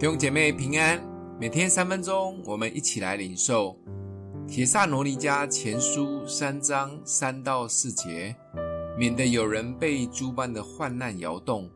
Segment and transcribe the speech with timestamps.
[0.00, 0.98] 弟兄姐妹平安，
[1.38, 3.76] 每天三分钟，我们一起来领受
[4.48, 8.34] 《铁萨罗尼迦前书》三章三到四节，
[8.96, 11.70] 免得有人被诸般的患难摇动，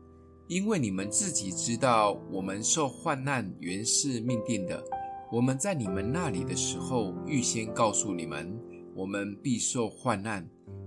[0.47, 4.83] 因为你们自己知道，我们受患难原是命定的。
[5.31, 8.59] 我们在你们那里的时候，预先告诉你们，
[8.95, 10.43] 我们必受患难，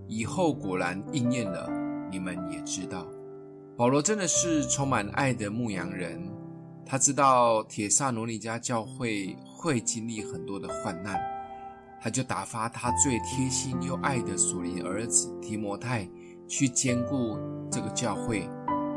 [0.09, 1.71] 以后果然应验了，
[2.11, 3.07] 你们也知道。
[3.77, 6.21] 保罗真的是充满爱的牧羊人。
[6.91, 11.21] 他知道帖撒罗尼迦教会会经历很多的患难，
[12.01, 16.09] 他就打发他最贴心又爱的属灵儿子提摩太
[16.49, 17.39] 去兼顾
[17.71, 18.49] 这个教会。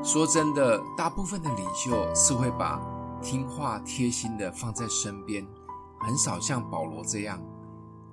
[0.02, 2.82] 说真的，大部分的领袖是会把
[3.22, 5.46] 听话贴心的放在身边，
[6.00, 7.44] 很少像保罗这样。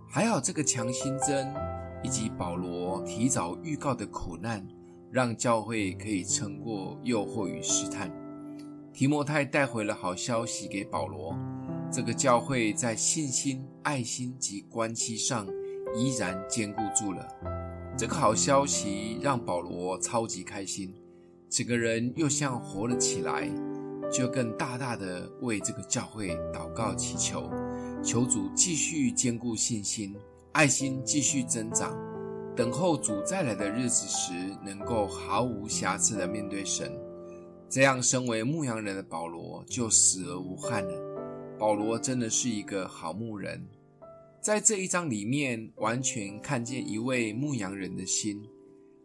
[0.09, 1.55] 还好这个强心针
[2.03, 4.67] 以及保罗提早预告的苦难，
[5.13, 8.11] 让教会可以撑过诱惑与试探。
[8.92, 11.37] 提摩太带回了好消息给保罗，
[11.91, 15.47] 这个教会在信心、爱心及关系上
[15.95, 17.27] 依然坚固住了。
[17.97, 20.95] 这个好消息让保罗超级开心，
[21.48, 23.48] 整个人又像活了起来，
[24.12, 27.50] 就更大大的为这个教会祷告祈求，
[28.02, 30.17] 求主继续坚固信心、
[30.52, 31.97] 爱心继续增长，
[32.56, 34.33] 等候主再来的日子时，
[34.64, 36.92] 能够毫无瑕疵的面对神。
[37.70, 41.56] 这样，身为牧羊人的保罗就死而无憾了。
[41.58, 43.66] 保罗真的是一个好牧人，
[44.41, 48.42] 在这一章里面，完全看见一位牧羊人的心。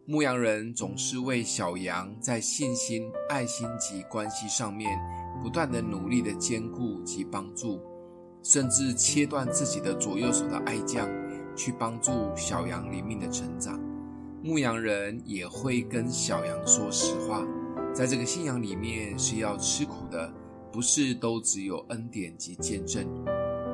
[0.06, 4.98] 牧羊人总是为小羊在信心、爱心及关系上面
[5.42, 7.82] 不断的努力的兼顾及帮助，
[8.44, 11.10] 甚至切断自己的左右手的爱将，
[11.54, 13.78] 去帮助小羊灵命的成长。
[14.42, 17.46] 牧羊人也会跟小羊说实话。
[17.94, 20.34] 在这个信仰里面是要吃苦的，
[20.72, 23.08] 不是都只有恩典及见证，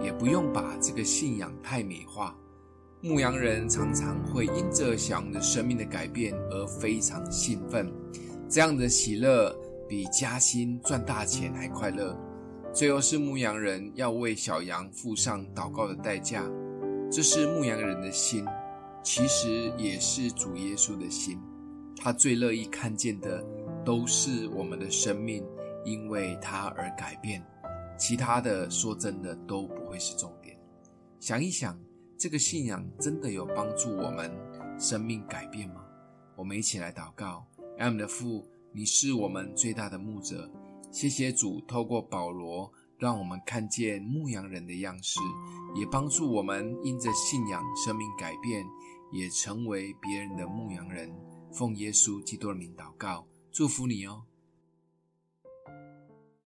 [0.04, 2.36] 也不用把这个信仰太美化。
[3.02, 7.90] 牧羊人常常会因着小羊的生命的改变而非常兴奋，
[8.50, 12.14] 这样的喜乐比加薪赚大钱还快乐。
[12.74, 16.44] 最后是牧羊人要为小羊付上祷告的代价，
[17.10, 18.46] 这是牧羊人的心，
[19.02, 21.40] 其实也是主耶稣的心，
[21.96, 23.42] 他最乐意看见的。
[23.90, 25.44] 都是我们的生命，
[25.84, 27.44] 因为它而改变。
[27.98, 30.56] 其他的，说真的，都不会是重点。
[31.20, 31.76] 想一想，
[32.16, 34.32] 这个信仰真的有帮助我们
[34.80, 35.84] 生命改变吗？
[36.36, 37.48] 我们一起来祷告
[37.80, 40.48] ：：M 的父，你是我们最大的牧者。
[40.92, 45.20] 谢谢主，透过保罗，让我们看见牧羊人的样式，
[45.74, 48.64] 也帮助我们因着信仰生命改变，
[49.12, 51.12] 也成为别人的牧羊人。
[51.52, 53.26] 奉耶稣基督的名祷告。
[53.60, 54.24] 祝福你哦。